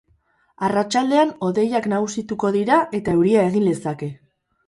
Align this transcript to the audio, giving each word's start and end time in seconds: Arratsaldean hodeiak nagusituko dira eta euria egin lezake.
Arratsaldean 0.67 1.33
hodeiak 1.47 1.89
nagusituko 1.93 2.51
dira 2.57 2.79
eta 3.01 3.15
euria 3.19 3.45
egin 3.53 3.67
lezake. 3.67 4.09